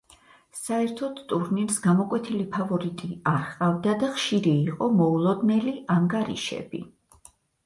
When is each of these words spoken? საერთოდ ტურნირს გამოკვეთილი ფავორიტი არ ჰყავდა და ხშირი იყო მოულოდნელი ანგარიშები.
საერთოდ 0.59 1.19
ტურნირს 1.33 1.77
გამოკვეთილი 1.83 2.45
ფავორიტი 2.55 3.11
არ 3.33 3.43
ჰყავდა 3.51 3.93
და 4.05 4.09
ხშირი 4.17 4.55
იყო 4.71 4.89
მოულოდნელი 5.03 5.77
ანგარიშები. 5.99 6.83